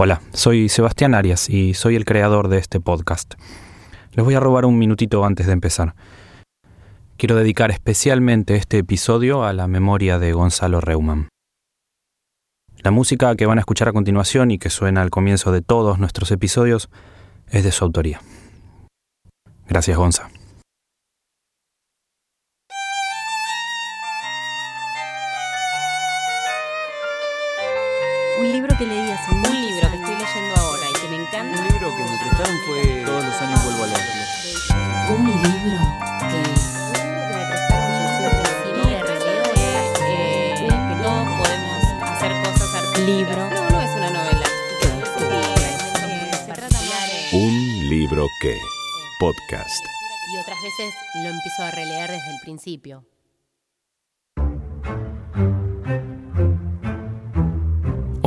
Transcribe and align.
Hola, 0.00 0.22
soy 0.32 0.68
Sebastián 0.68 1.12
Arias 1.12 1.50
y 1.50 1.74
soy 1.74 1.96
el 1.96 2.04
creador 2.04 2.46
de 2.46 2.58
este 2.58 2.78
podcast. 2.78 3.34
Les 4.12 4.24
voy 4.24 4.36
a 4.36 4.38
robar 4.38 4.64
un 4.64 4.78
minutito 4.78 5.24
antes 5.24 5.46
de 5.46 5.52
empezar. 5.52 5.96
Quiero 7.16 7.34
dedicar 7.34 7.72
especialmente 7.72 8.54
este 8.54 8.78
episodio 8.78 9.42
a 9.42 9.52
la 9.52 9.66
memoria 9.66 10.20
de 10.20 10.32
Gonzalo 10.32 10.80
Reumann. 10.80 11.30
La 12.84 12.92
música 12.92 13.34
que 13.34 13.46
van 13.46 13.58
a 13.58 13.62
escuchar 13.62 13.88
a 13.88 13.92
continuación 13.92 14.52
y 14.52 14.58
que 14.60 14.70
suena 14.70 15.02
al 15.02 15.10
comienzo 15.10 15.50
de 15.50 15.62
todos 15.62 15.98
nuestros 15.98 16.30
episodios 16.30 16.90
es 17.50 17.64
de 17.64 17.72
su 17.72 17.84
autoría. 17.84 18.20
Gracias, 19.66 19.96
Gonza. 19.96 20.30
Un 28.38 28.52
libro 28.52 28.78
que 28.78 28.86
leí 28.86 29.10
hace 29.10 29.34
un 29.34 29.48
fue 32.66 33.02
Todos 33.04 33.24
los 33.24 33.34
años 33.42 33.64
vuelvo 33.64 33.84
a 33.84 33.86
leerlo. 33.86 35.14
Un 35.16 35.26
libro 35.26 35.78
que. 36.28 36.42
me 37.34 37.46
prestaron 37.48 37.90
y 38.76 39.02
releo 39.02 39.42
es 39.54 40.00
eh, 40.06 40.54
que 40.58 41.02
todos 41.02 41.26
podemos 41.38 41.82
hacer 42.02 42.32
cosas 42.42 42.74
artísticas. 42.74 43.06
Libro. 43.06 43.50
No, 43.50 43.70
no 43.70 43.80
es 43.80 43.90
una 43.96 44.10
novela. 44.10 44.46
Trata 46.46 46.68
más 46.68 47.30
de- 47.32 47.36
Un 47.36 47.88
libro 47.88 48.26
que. 48.40 48.58
Podcast. 49.18 49.84
Y 50.32 50.38
otras 50.38 50.58
veces 50.62 50.94
lo 51.24 51.28
empiezo 51.30 51.62
a 51.62 51.70
releer 51.72 52.10
desde 52.10 52.30
el 52.30 52.40
principio. 52.42 53.04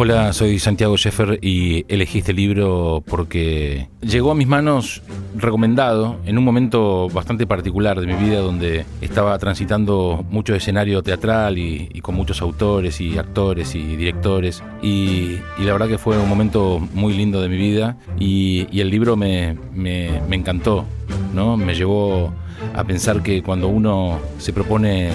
Hola, 0.04 0.34
soy 0.34 0.58
Santiago 0.58 0.98
Scheffer 0.98 1.38
y 1.44 1.86
elegí 1.88 2.18
este 2.18 2.34
libro 2.34 3.04
porque 3.08 3.88
llegó 4.02 4.32
a 4.32 4.34
mis 4.36 4.48
manos 4.48 5.04
recomendado 5.38 6.18
en 6.26 6.40
un 6.40 6.44
momento 6.44 7.08
bastante 7.10 7.46
particular 7.46 8.02
de 8.02 8.08
mi 8.08 8.16
vida 8.16 8.40
donde 8.40 8.84
estaba 9.02 9.38
transitando 9.38 10.26
mucho 10.32 10.56
escenario 10.56 11.04
teatral 11.04 11.60
y, 11.60 11.88
con 12.02 12.16
muchos 12.16 12.42
autores 12.42 13.00
y 13.00 13.20
actores 13.20 13.76
y 13.76 13.96
directores 13.96 14.64
y, 14.82 15.38
y 15.60 15.64
la 15.66 15.74
verdad 15.74 15.88
que 15.88 16.00
fue 16.00 16.18
un 16.18 16.28
momento 16.28 16.80
muy 16.96 17.14
lindo 17.14 17.40
de 17.40 17.50
mi 17.50 17.58
vida 17.58 17.96
y, 18.18 18.66
y 18.76 18.80
el 18.82 18.90
libro 18.90 19.16
me, 19.16 19.56
me- 19.72 20.20
me 20.28 20.36
encantó, 20.36 20.84
¿no? 21.32 21.58
Me 21.58 21.76
llevó 21.76 22.34
a 22.74 22.84
pensar 22.84 23.22
que 23.22 23.44
cuando 23.44 23.68
uno 23.68 24.18
se 24.40 24.52
propone 24.52 25.12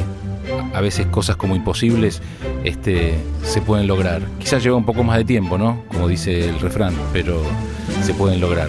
a 0.73 0.81
veces 0.81 1.07
cosas 1.07 1.37
como 1.37 1.57
imposibles 1.57 2.23
este, 2.65 3.15
se 3.43 3.61
pueden 3.61 3.87
lograr. 3.87 4.23
Quizás 4.39 4.63
lleva 4.63 4.77
un 4.77 4.85
poco 4.85 5.03
más 5.03 5.19
de 5.19 5.25
tiempo, 5.25 5.59
¿no? 5.59 5.83
Como 5.89 6.09
dice 6.09 6.49
el 6.49 6.61
refrán, 6.61 6.95
pero 7.13 7.43
se 8.03 8.15
pueden 8.15 8.41
lograr. 8.41 8.69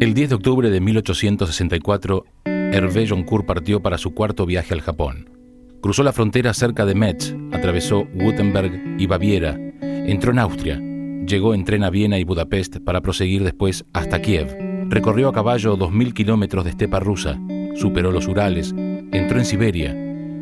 El 0.00 0.14
10 0.14 0.28
de 0.28 0.34
octubre 0.36 0.70
de 0.70 0.80
1864, 0.80 2.24
Hervé 2.44 3.06
Joncourt 3.08 3.44
partió 3.44 3.80
para 3.80 3.98
su 3.98 4.14
cuarto 4.14 4.46
viaje 4.46 4.72
al 4.72 4.80
Japón. 4.80 5.37
Cruzó 5.80 6.02
la 6.02 6.12
frontera 6.12 6.52
cerca 6.54 6.84
de 6.84 6.96
Metz, 6.96 7.34
atravesó 7.52 8.08
Württemberg 8.12 8.96
y 8.98 9.06
Baviera, 9.06 9.56
entró 9.80 10.32
en 10.32 10.40
Austria, 10.40 10.82
llegó 11.24 11.54
en 11.54 11.64
tren 11.64 11.84
a 11.84 11.90
Viena 11.90 12.18
y 12.18 12.24
Budapest 12.24 12.78
para 12.78 13.00
proseguir 13.00 13.44
después 13.44 13.84
hasta 13.92 14.20
Kiev. 14.20 14.56
Recorrió 14.88 15.28
a 15.28 15.32
caballo 15.32 15.78
2.000 15.78 16.14
kilómetros 16.14 16.64
de 16.64 16.70
estepa 16.70 16.98
rusa, 16.98 17.38
superó 17.76 18.10
los 18.10 18.26
Urales, 18.26 18.74
entró 18.76 19.38
en 19.38 19.44
Siberia, 19.44 19.94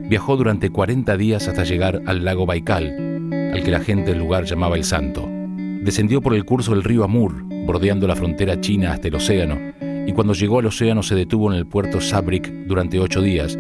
viajó 0.09 0.39
durante 0.39 0.71
40 0.71 1.17
días 1.19 1.49
hasta 1.49 1.65
llegar 1.65 2.01
al 2.07 2.25
lago 2.25 2.47
Baikal, 2.47 3.51
al 3.53 3.63
que 3.63 3.71
la 3.71 3.81
gente 3.81 4.13
del 4.13 4.21
lugar 4.21 4.45
llamaba 4.45 4.77
el 4.77 4.85
Santo. 4.85 5.29
Descendió 5.29 6.23
por 6.23 6.35
el 6.35 6.47
curso 6.47 6.73
del 6.73 6.83
río 6.83 7.05
Amur, 7.05 7.43
bordeando 7.67 8.07
la 8.07 8.17
frontera 8.17 8.59
china 8.61 8.93
hasta 8.93 9.09
el 9.09 9.17
océano, 9.17 9.59
y 10.07 10.13
cuando 10.13 10.33
llegó 10.33 10.61
al 10.61 10.67
océano 10.67 11.03
se 11.03 11.15
detuvo 11.15 11.53
en 11.53 11.59
el 11.59 11.67
puerto 11.67 12.01
Sabrik 12.01 12.49
durante 12.67 13.01
ocho 13.01 13.21
días, 13.21 13.59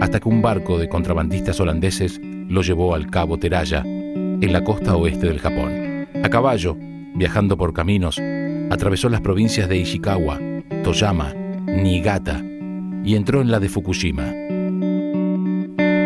hasta 0.00 0.20
que 0.20 0.28
un 0.28 0.42
barco 0.42 0.78
de 0.78 0.88
contrabandistas 0.88 1.60
holandeses 1.60 2.20
lo 2.22 2.62
llevó 2.62 2.94
al 2.94 3.10
cabo 3.10 3.38
Teraya, 3.38 3.82
en 3.84 4.52
la 4.52 4.62
costa 4.62 4.96
oeste 4.96 5.26
del 5.26 5.38
Japón. 5.38 6.06
A 6.22 6.28
caballo, 6.28 6.76
viajando 7.14 7.56
por 7.56 7.72
caminos, 7.72 8.20
atravesó 8.70 9.08
las 9.08 9.20
provincias 9.20 9.68
de 9.68 9.78
Ishikawa, 9.78 10.38
Toyama, 10.82 11.32
Niigata 11.66 12.42
y 13.04 13.14
entró 13.14 13.40
en 13.40 13.50
la 13.50 13.60
de 13.60 13.68
Fukushima. 13.68 14.32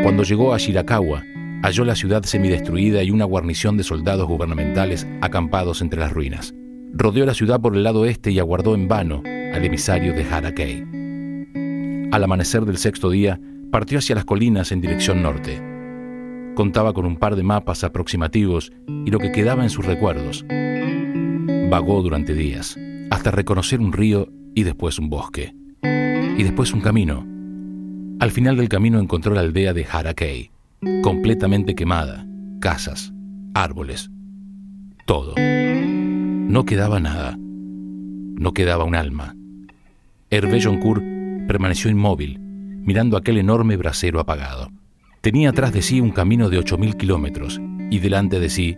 Cuando 0.02 0.22
llegó 0.22 0.54
a 0.54 0.58
Shirakawa, 0.58 1.24
halló 1.62 1.84
la 1.84 1.94
ciudad 1.94 2.22
semidestruida 2.22 3.02
y 3.02 3.10
una 3.10 3.24
guarnición 3.24 3.76
de 3.76 3.84
soldados 3.84 4.26
gubernamentales 4.26 5.06
acampados 5.20 5.82
entre 5.82 6.00
las 6.00 6.12
ruinas. 6.12 6.54
Rodeó 6.92 7.24
la 7.26 7.34
ciudad 7.34 7.60
por 7.60 7.76
el 7.76 7.82
lado 7.82 8.06
este 8.06 8.30
y 8.30 8.38
aguardó 8.38 8.74
en 8.74 8.88
vano 8.88 9.22
al 9.24 9.64
emisario 9.64 10.12
de 10.14 10.24
Harakei. 10.24 10.84
Al 12.12 12.24
amanecer 12.24 12.64
del 12.64 12.78
sexto 12.78 13.10
día, 13.10 13.40
partió 13.70 13.98
hacia 13.98 14.14
las 14.14 14.24
colinas 14.24 14.72
en 14.72 14.80
dirección 14.80 15.22
norte. 15.22 15.62
Contaba 16.54 16.92
con 16.92 17.06
un 17.06 17.16
par 17.16 17.36
de 17.36 17.42
mapas 17.42 17.84
aproximativos 17.84 18.72
y 19.06 19.10
lo 19.10 19.18
que 19.18 19.32
quedaba 19.32 19.62
en 19.62 19.70
sus 19.70 19.86
recuerdos. 19.86 20.44
Vagó 21.70 22.02
durante 22.02 22.34
días, 22.34 22.76
hasta 23.10 23.30
reconocer 23.30 23.80
un 23.80 23.92
río 23.92 24.28
y 24.54 24.64
después 24.64 24.98
un 24.98 25.08
bosque. 25.08 25.54
Y 25.82 26.42
después 26.42 26.72
un 26.72 26.80
camino. 26.80 27.26
Al 28.18 28.30
final 28.30 28.56
del 28.56 28.68
camino 28.68 28.98
encontró 28.98 29.34
la 29.34 29.40
aldea 29.40 29.72
de 29.72 29.86
Harakei, 29.90 30.50
completamente 31.02 31.74
quemada, 31.74 32.26
casas, 32.60 33.12
árboles, 33.54 34.10
todo. 35.06 35.34
No 35.36 36.64
quedaba 36.64 37.00
nada. 37.00 37.36
No 37.38 38.52
quedaba 38.52 38.84
un 38.84 38.94
alma. 38.94 39.36
Hervé 40.30 40.60
Joncourt 40.62 41.02
permaneció 41.46 41.90
inmóvil, 41.90 42.40
mirando 42.90 43.16
aquel 43.16 43.38
enorme 43.38 43.76
brasero 43.76 44.18
apagado. 44.18 44.72
Tenía 45.20 45.50
atrás 45.50 45.72
de 45.72 45.80
sí 45.80 46.00
un 46.00 46.10
camino 46.10 46.50
de 46.50 46.58
8.000 46.58 46.96
kilómetros 46.96 47.60
y 47.88 48.00
delante 48.00 48.40
de 48.40 48.50
sí 48.50 48.74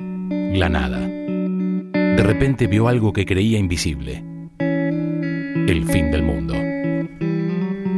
la 0.53 0.69
nada. 0.69 0.99
De 0.99 2.23
repente 2.23 2.67
vio 2.67 2.89
algo 2.89 3.15
que 3.15 3.25
creía 3.25 3.59
invisible. 3.59 4.23
El 4.59 5.87
fin 5.87 6.11
del 6.11 6.25
mundo. 6.25 6.53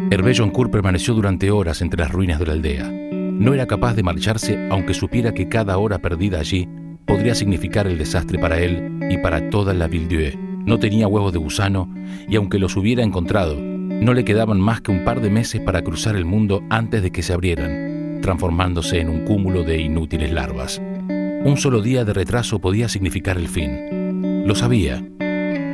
Hervé 0.08 0.34
Joncourt 0.36 0.70
permaneció 0.70 1.14
durante 1.14 1.50
horas 1.50 1.82
entre 1.82 1.98
las 1.98 2.12
ruinas 2.12 2.38
de 2.38 2.46
la 2.46 2.52
aldea. 2.52 2.88
No 2.92 3.52
era 3.52 3.66
capaz 3.66 3.94
de 3.94 4.04
marcharse 4.04 4.68
aunque 4.70 4.94
supiera 4.94 5.34
que 5.34 5.48
cada 5.48 5.78
hora 5.78 5.98
perdida 5.98 6.38
allí 6.38 6.68
podría 7.06 7.34
significar 7.34 7.88
el 7.88 7.98
desastre 7.98 8.38
para 8.38 8.60
él 8.60 9.00
y 9.10 9.18
para 9.18 9.50
toda 9.50 9.74
la 9.74 9.88
Ville-Dieu. 9.88 10.38
No 10.64 10.78
tenía 10.78 11.08
huevos 11.08 11.32
de 11.32 11.40
gusano 11.40 11.92
y 12.28 12.36
aunque 12.36 12.60
los 12.60 12.76
hubiera 12.76 13.02
encontrado, 13.02 13.73
no 14.04 14.12
le 14.12 14.24
quedaban 14.26 14.60
más 14.60 14.82
que 14.82 14.90
un 14.90 15.02
par 15.02 15.22
de 15.22 15.30
meses 15.30 15.62
para 15.62 15.80
cruzar 15.82 16.14
el 16.14 16.26
mundo 16.26 16.62
antes 16.68 17.02
de 17.02 17.10
que 17.10 17.22
se 17.22 17.32
abrieran, 17.32 18.20
transformándose 18.20 19.00
en 19.00 19.08
un 19.08 19.24
cúmulo 19.24 19.62
de 19.62 19.80
inútiles 19.80 20.30
larvas. 20.30 20.78
Un 20.78 21.56
solo 21.56 21.80
día 21.80 22.04
de 22.04 22.12
retraso 22.12 22.60
podía 22.60 22.90
significar 22.90 23.38
el 23.38 23.48
fin. 23.48 24.44
Lo 24.46 24.54
sabía. 24.54 25.02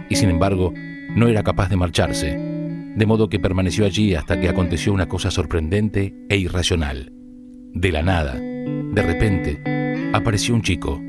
Y 0.09 0.15
sin 0.15 0.31
embargo, 0.31 0.73
no 1.17 1.27
era 1.27 1.43
capaz 1.43 1.71
de 1.71 1.77
marcharse, 1.77 2.37
de 2.95 3.07
modo 3.07 3.29
que 3.29 3.41
permaneció 3.41 3.85
allí 3.85 4.15
hasta 4.15 4.41
que 4.41 4.49
aconteció 4.49 4.93
una 4.93 5.09
cosa 5.09 5.33
sorprendente 5.33 6.15
e 6.29 6.37
irracional. 6.37 7.13
De 7.75 7.91
la 7.91 8.03
nada, 8.03 8.35
de 8.35 9.03
repente, 9.03 10.13
apareció 10.13 10.55
un 10.55 10.63
chico, 10.63 11.01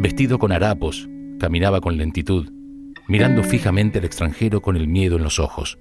vestido 0.00 0.38
con 0.38 0.50
harapos, 0.50 1.10
caminaba 1.38 1.82
con 1.82 1.98
lentitud, 1.98 2.50
mirando 3.06 3.42
fijamente 3.44 3.98
al 3.98 4.06
extranjero 4.06 4.62
con 4.62 4.76
el 4.76 4.88
miedo 4.88 5.18
en 5.18 5.24
los 5.24 5.38
ojos. 5.38 5.78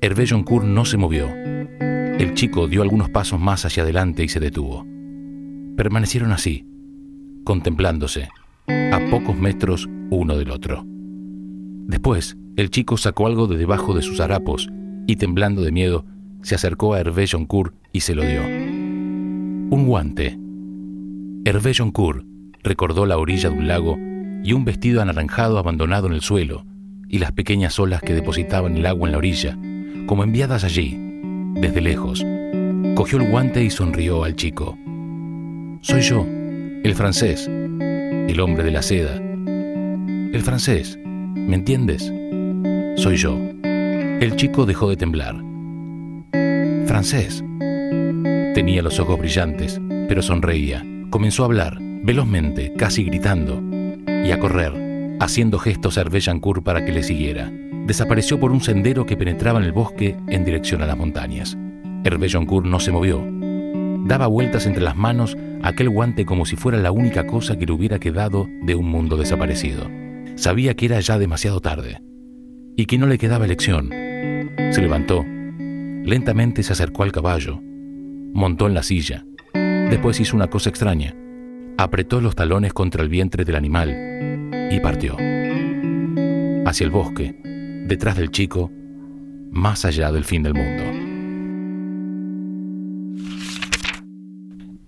Hervé 0.00 0.26
Joncourt 0.26 0.66
no 0.66 0.84
se 0.84 0.98
movió. 0.98 1.28
El 1.28 2.34
chico 2.34 2.68
dio 2.68 2.82
algunos 2.82 3.08
pasos 3.08 3.40
más 3.40 3.64
hacia 3.64 3.82
adelante 3.82 4.24
y 4.24 4.28
se 4.28 4.40
detuvo. 4.40 4.86
Permanecieron 5.76 6.32
así, 6.32 6.66
contemplándose, 7.44 8.28
a 8.68 9.00
pocos 9.10 9.36
metros 9.36 9.88
uno 10.10 10.36
del 10.36 10.50
otro. 10.50 10.84
Después, 10.86 12.36
el 12.56 12.70
chico 12.70 12.96
sacó 12.96 13.26
algo 13.26 13.46
de 13.46 13.56
debajo 13.56 13.94
de 13.94 14.02
sus 14.02 14.20
harapos 14.20 14.68
y, 15.06 15.16
temblando 15.16 15.62
de 15.62 15.72
miedo, 15.72 16.04
se 16.42 16.54
acercó 16.54 16.94
a 16.94 17.00
Hervé 17.00 17.26
Joncourt 17.26 17.74
y 17.92 18.00
se 18.00 18.14
lo 18.14 18.22
dio. 18.22 18.42
Un 18.42 19.84
guante. 19.86 20.38
Hervé 21.44 21.72
Joncourt 21.74 22.24
recordó 22.62 23.06
la 23.06 23.16
orilla 23.16 23.48
de 23.48 23.56
un 23.56 23.66
lago 23.66 23.96
y 24.44 24.52
un 24.52 24.64
vestido 24.64 25.00
anaranjado 25.00 25.58
abandonado 25.58 26.06
en 26.06 26.12
el 26.12 26.20
suelo 26.20 26.66
y 27.08 27.18
las 27.18 27.32
pequeñas 27.32 27.78
olas 27.78 28.02
que 28.02 28.14
depositaban 28.14 28.76
el 28.76 28.86
agua 28.86 29.08
en 29.08 29.12
la 29.12 29.18
orilla, 29.18 29.56
como 30.06 30.24
enviadas 30.24 30.64
allí, 30.64 30.98
desde 31.54 31.80
lejos. 31.80 32.24
Cogió 32.94 33.18
el 33.18 33.28
guante 33.28 33.62
y 33.62 33.70
sonrió 33.70 34.24
al 34.24 34.36
chico. 34.36 34.78
Soy 35.80 36.00
yo, 36.00 36.26
el 36.84 36.94
francés, 36.94 37.48
el 37.48 38.40
hombre 38.40 38.64
de 38.64 38.70
la 38.70 38.82
seda. 38.82 39.16
El 39.16 40.42
francés, 40.42 40.98
¿Me 41.46 41.54
entiendes? 41.54 42.12
Soy 42.96 43.16
yo. 43.16 43.38
El 43.62 44.34
chico 44.34 44.66
dejó 44.66 44.88
de 44.90 44.96
temblar. 44.96 45.36
Francés. 46.86 47.44
Tenía 48.52 48.82
los 48.82 48.98
ojos 48.98 49.16
brillantes, 49.16 49.80
pero 50.08 50.22
sonreía. 50.22 50.84
Comenzó 51.10 51.44
a 51.44 51.46
hablar, 51.46 51.78
velozmente, 52.02 52.72
casi 52.72 53.04
gritando, 53.04 53.62
y 54.24 54.32
a 54.32 54.40
correr, 54.40 54.72
haciendo 55.20 55.60
gestos 55.60 55.98
a 55.98 56.00
Hervé 56.00 56.20
para 56.64 56.84
que 56.84 56.90
le 56.90 57.04
siguiera. 57.04 57.52
Desapareció 57.86 58.40
por 58.40 58.50
un 58.50 58.60
sendero 58.60 59.06
que 59.06 59.16
penetraba 59.16 59.60
en 59.60 59.64
el 59.64 59.72
bosque 59.72 60.16
en 60.26 60.44
dirección 60.44 60.82
a 60.82 60.86
las 60.86 60.98
montañas. 60.98 61.56
Hervé 62.02 62.28
no 62.64 62.80
se 62.80 62.90
movió. 62.90 63.24
Daba 64.06 64.26
vueltas 64.26 64.66
entre 64.66 64.82
las 64.82 64.96
manos 64.96 65.36
aquel 65.62 65.88
guante 65.88 66.26
como 66.26 66.46
si 66.46 66.56
fuera 66.56 66.78
la 66.78 66.90
única 66.90 67.26
cosa 67.26 67.56
que 67.56 67.64
le 67.64 67.72
hubiera 67.72 68.00
quedado 68.00 68.48
de 68.62 68.74
un 68.74 68.86
mundo 68.86 69.16
desaparecido. 69.16 69.88
Sabía 70.34 70.74
que 70.74 70.86
era 70.86 70.98
ya 70.98 71.16
demasiado 71.18 71.60
tarde 71.60 72.02
y 72.76 72.86
que 72.86 72.98
no 72.98 73.06
le 73.06 73.18
quedaba 73.18 73.44
elección. 73.44 73.90
Se 73.90 74.82
levantó, 74.82 75.24
lentamente 75.24 76.64
se 76.64 76.72
acercó 76.72 77.04
al 77.04 77.12
caballo, 77.12 77.60
montó 78.34 78.66
en 78.66 78.74
la 78.74 78.82
silla, 78.82 79.24
después 79.54 80.18
hizo 80.18 80.34
una 80.34 80.48
cosa 80.48 80.70
extraña, 80.70 81.14
apretó 81.78 82.20
los 82.20 82.34
talones 82.34 82.72
contra 82.72 83.02
el 83.02 83.08
vientre 83.08 83.44
del 83.44 83.54
animal 83.54 84.70
y 84.70 84.80
partió. 84.80 85.16
Hacia 86.66 86.84
el 86.84 86.90
bosque, 86.90 87.36
detrás 87.86 88.16
del 88.16 88.30
chico, 88.30 88.70
más 89.50 89.84
allá 89.84 90.10
del 90.12 90.24
fin 90.24 90.42
del 90.42 90.54
mundo. 90.54 90.82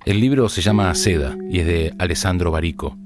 El 0.04 0.20
libro 0.20 0.48
se 0.48 0.62
llama 0.62 0.94
Seda 0.94 1.36
y 1.50 1.60
es 1.60 1.66
de 1.66 1.94
Alessandro 1.98 2.50
Barico. 2.50 2.96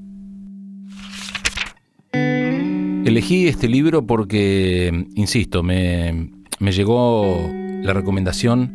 Elegí 2.12 3.48
este 3.48 3.66
libro 3.68 4.06
porque, 4.06 5.06
insisto, 5.16 5.64
me, 5.64 6.30
llegó 6.60 7.50
la 7.82 7.92
recomendación 7.92 8.72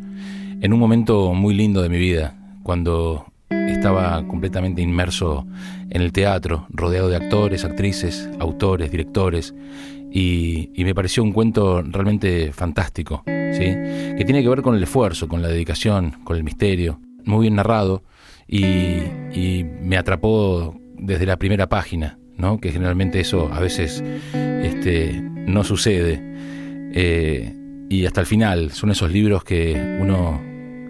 en 0.60 0.72
un 0.74 0.78
momento 0.78 1.32
muy 1.32 1.54
lindo 1.54 1.80
de 1.80 1.88
mi 1.88 1.98
vida, 1.98 2.36
cuando 2.62 3.32
estaba 3.48 4.22
completamente 4.28 4.82
inmerso 4.82 5.46
en 5.88 6.02
el 6.02 6.12
teatro, 6.12 6.66
rodeado 6.68 7.08
de 7.08 7.16
actores, 7.16 7.64
actrices, 7.64 8.28
autores, 8.38 8.90
directores, 8.90 9.54
y, 10.10 10.70
me 10.76 10.94
pareció 10.94 11.22
un 11.22 11.32
cuento 11.32 11.82
realmente 11.82 12.52
fantástico, 12.52 13.22
¿sí? 13.26 13.64
que 14.16 14.22
tiene 14.24 14.42
que 14.42 14.48
ver 14.48 14.62
con 14.62 14.74
el 14.74 14.82
esfuerzo, 14.82 15.28
con 15.28 15.42
la 15.42 15.48
dedicación, 15.48 16.16
con 16.24 16.36
el 16.36 16.44
misterio, 16.44 17.00
muy 17.24 17.42
bien 17.42 17.56
narrado, 17.56 18.02
y, 18.46 19.02
me 19.82 19.96
atrapó 19.96 20.78
desde 20.96 21.26
la 21.26 21.36
primera 21.36 21.68
página, 21.68 22.18
¿no? 22.36 22.58
que 22.58 22.72
generalmente 22.72 23.20
eso 23.20 23.50
a 23.52 23.60
veces 23.60 24.02
este, 24.62 25.20
no 25.22 25.64
sucede. 25.64 26.20
Eh, 26.92 27.54
y 27.90 28.06
hasta 28.06 28.20
el 28.20 28.26
final, 28.26 28.70
son 28.72 28.90
esos 28.90 29.10
libros 29.10 29.44
que 29.44 29.98
uno 30.00 30.40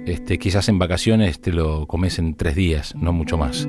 este, 0.07 0.39
quizás 0.39 0.69
en 0.69 0.79
vacaciones 0.79 1.41
te 1.41 1.53
lo 1.53 1.87
comes 1.87 2.19
en 2.19 2.35
tres 2.35 2.55
días, 2.55 2.95
no 2.97 3.13
mucho 3.13 3.37
más. 3.37 3.69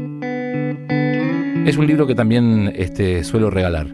Es 1.65 1.77
un 1.77 1.85
libro 1.85 2.07
que 2.07 2.15
también 2.15 2.71
este, 2.75 3.23
suelo 3.23 3.49
regalar. 3.49 3.93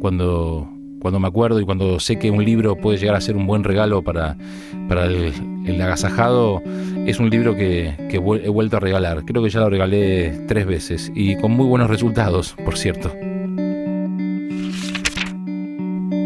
Cuando 0.00 0.70
cuando 0.98 1.20
me 1.20 1.28
acuerdo 1.28 1.60
y 1.60 1.64
cuando 1.64 2.00
sé 2.00 2.18
que 2.18 2.30
un 2.30 2.44
libro 2.44 2.76
puede 2.76 2.98
llegar 2.98 3.16
a 3.16 3.20
ser 3.20 3.36
un 3.36 3.46
buen 3.46 3.64
regalo 3.64 4.02
para, 4.02 4.36
para 4.88 5.06
el, 5.06 5.32
agasajado, 5.80 6.62
es 7.06 7.20
un 7.20 7.30
libro 7.30 7.54
que, 7.54 7.94
que, 8.10 8.16
he 8.16 8.48
vuelto 8.48 8.76
a 8.76 8.80
regalar. 8.80 9.24
Creo 9.24 9.42
que 9.42 9.50
ya 9.50 9.60
lo 9.60 9.70
regalé 9.70 10.44
tres 10.46 10.66
veces 10.66 11.12
y 11.14 11.36
con 11.36 11.52
muy 11.52 11.66
buenos 11.66 11.88
resultados, 11.88 12.54
por 12.64 12.76
cierto. 12.76 13.12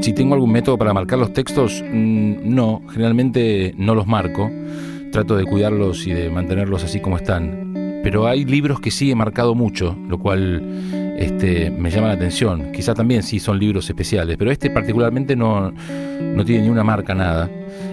Si 0.02 0.12
tengo 0.12 0.34
algún 0.34 0.50
método 0.50 0.76
para 0.78 0.92
marcar 0.92 1.20
los 1.20 1.32
textos, 1.32 1.80
mm, 1.80 2.34
no, 2.42 2.82
generalmente 2.90 3.72
no 3.78 3.94
los 3.94 4.08
marco. 4.08 4.50
Trato 5.12 5.36
de 5.36 5.44
cuidarlos 5.44 6.06
y 6.08 6.12
de 6.12 6.28
mantenerlos 6.28 6.82
así 6.82 6.98
como 6.98 7.18
están. 7.18 8.00
Pero 8.02 8.26
hay 8.26 8.44
libros 8.44 8.80
que 8.80 8.90
sí 8.90 9.12
he 9.12 9.14
marcado 9.14 9.54
mucho, 9.54 9.96
lo 10.08 10.18
cual 10.18 10.62
este, 11.22 11.70
me 11.70 11.90
llama 11.90 12.08
la 12.08 12.14
atención. 12.14 12.72
Quizá 12.72 12.94
también 12.94 13.22
sí 13.22 13.38
son 13.38 13.58
libros 13.58 13.88
especiales, 13.88 14.36
pero 14.36 14.50
este 14.50 14.70
particularmente 14.70 15.36
no, 15.36 15.72
no 16.20 16.44
tiene 16.44 16.64
ni 16.64 16.68
una 16.68 16.82
marca, 16.82 17.14
nada. 17.14 17.48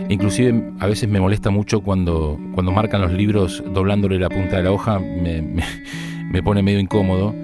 Inclusive 0.10 0.74
a 0.80 0.88
veces 0.88 1.08
me 1.08 1.20
molesta 1.20 1.52
mucho 1.52 1.81
cuando, 1.81 2.40
cuando 2.54 2.72
marcan 2.72 3.02
los 3.02 3.12
libros 3.14 3.64
doblándole 3.72 4.18
la 4.18 4.30
punta 4.30 4.58
de 4.58 4.64
la 4.64 4.72
hoja, 4.72 5.00
me, 5.00 5.42
me, 6.31 6.44
pone 6.44 6.64
medio 6.64 6.80
incómodo. 6.80 7.36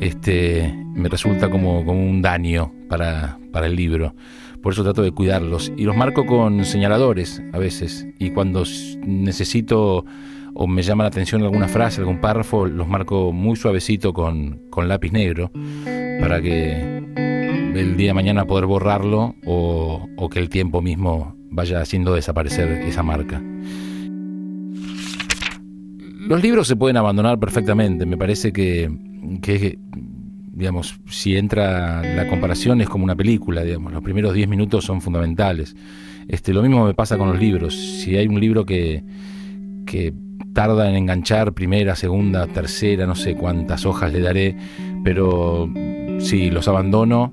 Este, 0.00 0.74
me 0.94 1.08
resulta 1.08 1.48
como, 1.48 1.84
como 1.84 2.04
un 2.04 2.20
daño 2.20 2.72
para, 2.88 3.38
para 3.52 3.66
el 3.66 3.76
libro. 3.76 4.14
Por 4.62 4.72
eso 4.72 4.82
trato 4.82 5.02
de 5.02 5.12
cuidarlos. 5.12 5.72
Y 5.76 5.84
los 5.84 5.96
marco 5.96 6.26
con 6.26 6.64
señaladores 6.64 7.40
a 7.52 7.58
veces. 7.58 8.08
Y 8.18 8.30
cuando 8.30 8.64
necesito 9.06 10.04
o 10.54 10.66
me 10.66 10.82
llama 10.82 11.04
la 11.04 11.08
atención 11.08 11.42
alguna 11.42 11.68
frase, 11.68 12.00
algún 12.00 12.20
párrafo, 12.20 12.66
los 12.66 12.88
marco 12.88 13.32
muy 13.32 13.56
suavecito 13.56 14.12
con, 14.12 14.62
lápiz 14.76 15.12
negro 15.12 15.50
para 16.20 16.40
que 16.40 16.98
el 17.74 17.96
día 17.96 18.08
de 18.08 18.14
mañana 18.14 18.44
poder 18.44 18.66
borrarlo 18.66 19.34
o, 19.44 20.28
que 20.30 20.38
el 20.38 20.48
tiempo 20.48 20.82
mismo 20.82 21.36
vaya 21.50 21.80
haciendo 21.80 22.14
desaparecer 22.14 22.70
esa 22.82 23.02
marca. 23.02 23.42
Los 26.20 26.42
libros 26.42 26.68
se 26.68 26.76
pueden 26.76 26.96
abandonar 26.96 27.38
perfectamente, 27.38 28.04
me 28.04 28.18
parece 28.18 28.52
que, 28.52 28.90
que 29.40 29.78
digamos, 30.58 30.98
si 31.08 31.36
entra 31.36 32.02
la 32.02 32.28
comparación 32.28 32.80
es 32.80 32.88
como 32.88 33.04
una 33.04 33.14
película, 33.14 33.62
digamos, 33.62 33.92
los 33.92 34.02
primeros 34.02 34.34
10 34.34 34.48
minutos 34.48 34.84
son 34.84 35.00
fundamentales. 35.00 35.76
Este, 36.26 36.52
lo 36.52 36.62
mismo 36.62 36.84
me 36.84 36.94
pasa 36.94 37.16
con 37.16 37.28
los 37.28 37.38
libros, 37.38 37.74
si 37.74 38.16
hay 38.16 38.26
un 38.26 38.40
libro 38.40 38.66
que, 38.66 39.04
que 39.86 40.12
tarda 40.58 40.90
en 40.90 40.96
enganchar 40.96 41.52
primera, 41.52 41.94
segunda, 41.94 42.48
tercera, 42.48 43.06
no 43.06 43.14
sé 43.14 43.36
cuántas 43.36 43.86
hojas 43.86 44.12
le 44.12 44.18
daré, 44.18 44.56
pero 45.04 45.70
sí, 46.18 46.50
los 46.50 46.66
abandono 46.66 47.32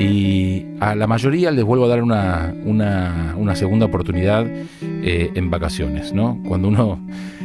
y 0.00 0.66
a 0.80 0.96
la 0.96 1.06
mayoría 1.06 1.52
les 1.52 1.64
vuelvo 1.64 1.84
a 1.84 1.88
dar 1.88 2.02
una, 2.02 2.52
una, 2.64 3.54
segunda 3.54 3.86
oportunidad 3.86 4.44
eh, 4.82 5.30
en 5.36 5.50
vacaciones, 5.52 6.12
¿no? 6.12 6.42
Cuando 6.48 6.66
uno 6.66 6.98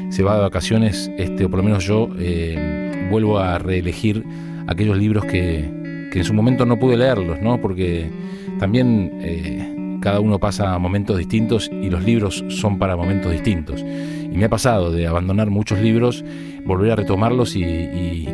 se 0.09 0.23
va 0.23 0.33
de 0.33 0.41
vacaciones, 0.41 1.11
este, 1.19 1.45
o 1.45 1.49
por 1.51 1.59
lo 1.59 1.63
menos 1.63 1.85
yo, 1.85 2.09
eh, 2.17 3.07
vuelvo 3.11 3.37
a 3.37 3.59
reelegir 3.59 4.25
aquellos 4.65 4.97
libros 4.97 5.25
que, 5.25 6.09
que, 6.11 6.17
en 6.17 6.25
su 6.25 6.33
momento 6.33 6.65
no 6.65 6.79
pude 6.79 6.97
leerlos, 6.97 7.39
¿no? 7.39 7.61
Porque 7.61 8.09
también 8.57 9.11
eh, 9.21 9.99
cada 10.01 10.21
uno 10.21 10.39
pasa 10.39 10.75
momentos 10.79 11.19
distintos 11.19 11.69
y 11.71 11.91
los 11.91 12.03
libros 12.03 12.43
son 12.49 12.79
para 12.79 12.95
momentos 12.95 13.31
distintos. 13.31 13.85
Y 14.31 14.37
me 14.37 14.45
ha 14.45 14.49
pasado 14.49 14.91
de 14.91 15.07
abandonar 15.07 15.49
muchos 15.49 15.79
libros, 15.79 16.23
volver 16.65 16.91
a 16.91 16.95
retomarlos 16.95 17.55
y, 17.55 18.27